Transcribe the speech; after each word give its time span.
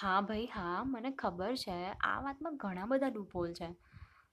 હા 0.00 0.20
ભાઈ, 0.20 0.46
હા, 0.46 0.82
મને 0.86 1.10
ખબર 1.10 1.54
છે. 1.54 1.88
આ 1.88 2.20
વાતમાં 2.20 2.56
ઘણા 2.56 2.84
બધા 2.84 3.08
લૂપોલ 3.08 3.52
છે. 3.52 3.66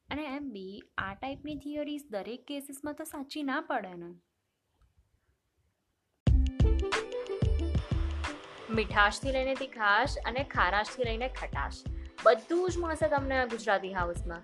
અને 0.09 0.25
એમ 0.25 0.49
બી, 0.51 0.83
આ 0.97 1.13
ટાઈપની 1.13 1.55
થિયરીઝ 1.55 2.01
દરેક 2.09 2.45
કેસીસમાં 2.45 2.93
તો 2.93 3.03
સાચી 3.03 3.43
ના 3.43 3.61
પડે 3.61 3.93
ને. 3.93 4.15
મીઠાશથી 8.69 9.31
લઈને 9.31 9.55
તીખાશ 9.55 10.17
અને 10.25 10.43
ખારાશથી 10.43 11.03
લઈને 11.03 11.27
ખટાશ. 11.27 11.73
બધું 12.23 12.69
જ 12.69 12.77
મળશે 12.77 13.07
તમને 13.07 13.45
ગુજરાતી 13.45 13.93
હાઉસમાં. 13.93 14.41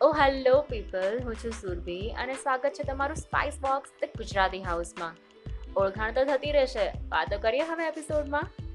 ઓ, 0.00 0.12
હેલો 0.12 0.62
પીપલ, 0.62 1.20
હું 1.24 1.34
છું 1.34 1.52
સુરભી 1.52 2.10
અને 2.10 2.34
સ્વાગત 2.34 2.72
છે 2.78 2.82
તમારું 2.82 3.16
સ્પાઇસ 3.16 3.60
બોક્સ 3.60 3.90
ધ 4.02 4.04
ગુજરાતી 4.04 4.62
હાઉસમાં. 4.62 5.16
ઓળખાણ 5.76 6.12
તો 6.12 6.24
થતી 6.24 6.52
રહેશે. 6.52 6.92
વાતો 7.08 7.38
કરીએ 7.38 7.62
હવે 7.62 7.86
એપિસોડમાં. 7.86 8.69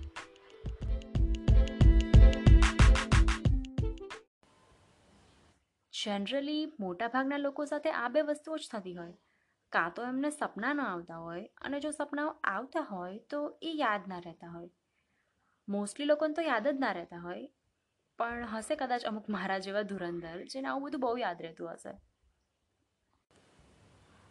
જનરલી 6.04 6.74
મોટાભાગના 6.80 7.38
લોકો 7.38 7.66
સાથે 7.66 7.92
આ 7.92 8.08
બે 8.08 8.22
વસ્તુઓ 8.22 8.58
જ 8.58 8.70
થતી 8.72 8.96
હોય. 8.96 9.14
કાં 9.70 9.94
તો 9.94 10.04
એમને 10.04 10.30
સપના 10.30 10.74
ન 10.74 10.82
આવતા 10.82 11.18
હોય 11.18 11.50
અને 11.62 11.80
જો 11.80 11.92
સપનાઓ 11.92 12.30
આવતા 12.44 12.82
હોય 12.82 13.20
તો 13.20 13.58
એ 13.62 13.72
યાદ 13.72 14.08
ના 14.08 14.20
રહેતા 14.20 14.48
હોય. 14.48 14.70
મોસ્ટલી 15.70 16.06
લોકોને 16.06 16.34
તો 16.34 16.42
યાદ 16.42 16.68
જ 16.68 16.80
ના 16.80 16.92
રહેતા 16.92 17.18
હોય. 17.18 17.52
પણ 18.18 18.46
હશે 18.46 18.76
કદાચ 18.76 19.06
અમુક 19.06 19.30
મારા 19.30 19.58
જેવા 19.58 19.82
ધુરંધર 19.82 20.44
જેને 20.44 20.68
આવું 20.68 20.84
બધું 20.84 21.02
બહુ 21.02 21.18
યાદ 21.18 21.42
રહેતું 21.42 21.74
હશે. 21.74 22.02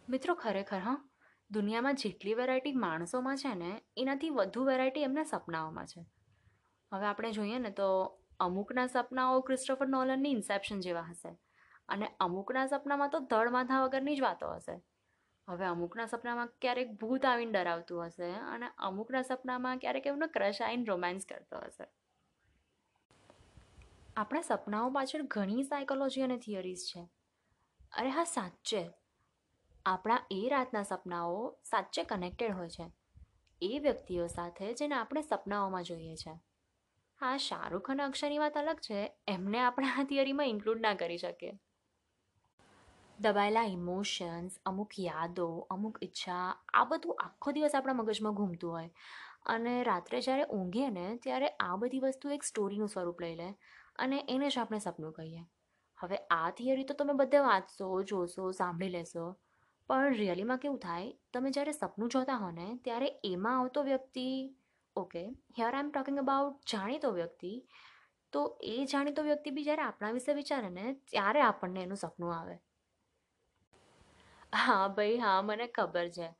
મિત્રો, 0.09 0.35
ખરેખર, 0.35 0.79
હા? 0.79 1.09
દુનિયામાં 1.51 1.95
જેટલી 1.95 2.33
વેરાયટી 2.33 2.71
માણસોમાં 2.71 3.37
છે 3.37 3.55
ને, 3.55 3.81
એનાથી 3.97 4.29
વધુ 4.29 4.63
વેરાયટી 4.63 5.01
એમના 5.01 5.23
સપનાઓમાં 5.23 5.85
છે. 5.85 6.05
હવે 6.93 7.05
આપણે 7.05 7.31
જોઈએ 7.31 7.59
ને 7.59 7.71
તો 7.71 8.19
અમુકના 8.39 8.87
સપનાઓ 8.87 9.41
ક્રિસ્ટોફર 9.41 9.87
નોલનની 9.87 10.31
ઇન્સેપ્શન 10.31 10.79
જેવા 10.79 11.01
હશે. 11.01 11.44
અને 11.89 12.07
અમુકના 12.19 12.65
સપનામાં 12.65 13.09
તો 13.09 13.19
ધડ 13.19 13.49
માથા 13.49 13.83
વગરની 13.83 14.15
જ 14.15 14.21
વાતો 14.21 14.51
હશે. 14.53 14.81
હવે 15.49 15.65
અમુકના 15.65 16.05
સપનામાં 16.05 16.47
ક્યારેક 16.61 16.91
ભૂત 16.91 17.25
આવીને 17.25 17.51
ડરાવતું 17.51 18.05
હશે 18.05 18.31
અને 18.31 18.69
અમુકના 18.77 19.21
સપનામાં 19.21 19.77
ક્યારેક 19.77 20.07
એમનો 20.07 20.27
ક્રશ 20.27 20.61
આવીને 20.61 20.83
રોમાન્સ 20.83 21.25
કરતો 21.25 21.57
હશે. 21.57 21.87
આપણા 24.17 24.41
સપનાઓ 24.41 24.89
પાછળ 24.89 25.21
ઘણી 25.21 25.63
સાયકોલોજી 25.63 26.21
અને 26.21 26.37
થિયરીઝ 26.37 26.85
છે. 26.85 27.09
અરે 27.91 28.09
હા, 28.09 28.23
સાચે. 28.23 28.89
આપણા 29.85 30.25
એ 30.31 30.49
રાતના 30.49 30.83
સપનાઓ 30.83 31.57
સાચે 31.63 32.03
કનેક્ટેડ 32.03 32.51
હોય 32.51 32.69
છે. 32.69 32.91
એ 33.61 33.79
વ્યક્તિઓ 33.79 34.27
સાથે 34.27 34.73
જેને 34.73 34.95
આપણે 34.95 35.21
સપનાઓમાં 35.21 35.83
જોઈએ 35.83 36.15
છે. 36.15 36.39
હા, 37.21 37.37
શાહરૂખ 37.37 37.91
અને 37.91 38.03
અક્ષયની 38.03 38.39
વાત 38.39 38.57
અલગ 38.57 38.79
છે. 38.79 39.11
એમને 39.27 39.59
આપણે 39.59 39.87
આ 39.87 40.03
થિયરીમાં 40.03 40.45
ઇન્ક્લુડ 40.45 40.81
ના 40.81 40.93
કરી 40.93 41.17
શકીએ. 41.17 41.59
દબાયેલા 43.19 43.63
ઇમોશન્સ 43.63 44.59
અમુક 44.65 44.99
યાદો, 44.99 45.67
અમુક 45.69 45.97
ઈચ્છા, 46.03 46.55
આ 46.73 46.83
બધું 46.83 47.15
આખો 47.19 47.51
દિવસ 47.51 47.75
આપણા 47.75 47.93
મગજમાં 47.93 48.33
ઘૂમતું 48.33 48.71
હોય. 48.71 48.89
અને 49.45 49.83
રાત્રે 49.83 50.21
જ્યારે 50.21 50.43
ઊંઘીએ 50.43 50.89
ને, 50.89 51.19
ત્યારે 51.23 51.47
આ 51.47 51.75
બધી 51.75 51.99
વસ્તુ 51.99 52.29
એક 52.29 52.43
સ્ટોરીનું 52.43 52.87
સ્વરૂપ 52.87 53.21
લઈ 53.21 53.35
લે 53.35 53.55
અને 53.95 54.25
એને 54.29 54.49
જ 54.49 54.57
આપણે 54.57 54.79
સપનું 54.79 55.11
કહીએ. 55.11 55.45
હવે 55.97 56.15
આ 56.17 56.49
થિયરી 56.49 56.83
તો 56.83 56.93
તમે 56.93 57.13
બધે 57.13 57.37
વાંચશો, 57.37 58.03
જોશો, 58.03 58.51
સાંભળી 58.51 58.89
લેશો. 58.89 59.37
પણ 59.87 60.13
રિયલીમાં 60.13 60.57
કેવું 60.57 60.79
થાય, 60.79 61.13
તમે 61.33 61.49
જ્યારે 61.49 61.71
સપનું 61.71 62.09
જોતા 62.09 62.35
હો 62.35 62.51
ને, 62.51 62.79
ત્યારે 62.83 63.19
એમાં 63.23 63.59
આવતો 63.59 63.83
વ્યક્તિ 63.83 64.55
okay 64.95 65.25
here 65.29 65.75
I 65.75 65.79
am 65.79 65.91
talking 65.91 66.19
about 66.19 66.53
જાણીતો 66.71 67.11
વ્યક્તિ, 67.11 67.67
તો 68.31 68.57
એ 68.61 68.85
જાણીતો 68.85 69.21
વ્યક્તિ 69.21 69.49
બી 69.49 69.63
જ્યારે 69.63 69.81
આપણા 69.81 70.11
વિશે 70.11 70.33
વિચારે 70.33 70.69
ને, 70.69 70.93
ત્યારે 70.93 71.41
આપણને 71.41 71.83
એનું 71.83 71.97
સપનું 71.97 72.39
આવે. 72.39 72.61
હા, 74.53 74.87
ભાઈ, 74.87 75.17
હા, 75.17 75.41
મને 75.41 75.67
ખબર 75.67 76.09
છે. 76.09 76.35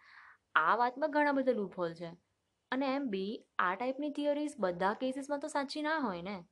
આ 0.55 0.75
વાતમાં 0.75 1.11
ઘણા 1.11 1.31
બધા 1.31 1.51
લૂપહોલ 1.51 1.93
છે. 1.93 2.11
અને 2.71 2.95
એમ 2.95 3.07
બી, 3.07 3.45
આ 3.59 3.75
ટાઈપની 3.75 4.09
થિયરીઝ 4.09 4.53
બધા 4.59 4.93
કેસીસમાં 4.93 5.39
તો 5.39 5.47
સાચી 5.47 5.81
ના 5.81 5.97
હોય 5.97 6.21
ને? 6.21 6.43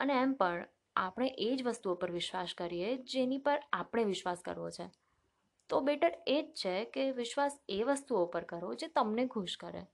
અને 0.00 0.12
એમ 0.12 0.32
પણ, 0.32 0.66
આપણે 0.96 1.34
એ 1.38 1.56
જ 1.56 1.62
વસ્તુઓ 1.62 1.94
પર 1.94 2.10
વિશ્વાસ 2.10 2.54
કરીએ, 2.58 2.96
જેની 2.96 3.38
પર 3.38 3.62
આપણે 3.72 4.04
વિશ્વાસ 4.04 4.38
કરવો 4.44 4.70
છે. 4.70 4.90
તો 5.68 5.80
બેટર 5.80 6.12
એ 6.26 6.42
જ 6.42 6.54
છે 6.54 6.84
કે 6.84 7.10
વિશ્વાસ 7.10 7.60
એ 7.68 7.82
વસ્તુઓ 7.82 8.26
પર 8.26 8.44
કરો 8.44 8.74
જે 8.74 8.86
તમને 8.86 9.26
ખુશ 9.26 9.56
કરે. 9.56 9.86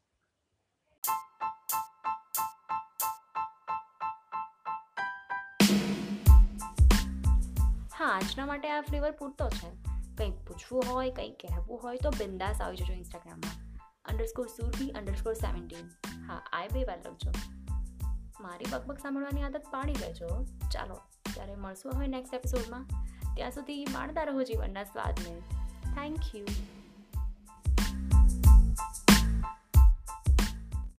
હા, 7.92 8.06
આજના 8.06 8.46
માટે 8.46 8.70
આ 8.70 8.80
ફ્લેવર 8.80 9.10
પૂરતો 9.10 9.48
છે. 9.48 9.91
કંઈક 10.22 10.34
પૂછવું 10.34 10.82
હોય 10.90 11.10
કંઈક 11.10 11.38
કહેવું 11.38 11.82
હોય 11.82 11.96
તો 11.96 12.10
બિંદાસ 12.10 12.60
આવી 12.60 12.76
જજો 12.76 12.94
ઇન્સ્ટાગ્રામમાં 12.94 13.56
અંડરસ્કોર 14.04 14.46
સુરભી 14.46 14.90
અંડરસ્કોર 14.90 15.34
સેવન્ટીન 15.34 15.86
હા 16.26 16.42
આ 16.52 16.66
બે 16.72 16.84
વાર 16.84 16.98
લખજો. 16.98 17.30
મારી 18.40 18.64
બકબક 18.70 18.98
સાંભળવાની 18.98 19.42
આદત 19.42 19.62
પાડી 19.70 19.92
લેજો 19.92 20.28
ચાલો, 20.72 20.94
ત્યારે 21.34 21.56
મળશું 21.56 21.96
હવે 21.96 22.06
નેક્સ્ટ 22.06 22.34
એપિસોડમાં 22.34 22.86
ત્યાં 23.34 23.50
સુધી 23.50 23.84
માણતા 23.84 24.22
રહો 24.22 24.42
જીવનના 24.42 24.84
સ્વાદને. 24.84 25.34
Thank 25.94 26.18
you 26.34 26.46